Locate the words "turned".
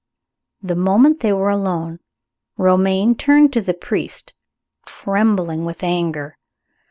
3.13-3.53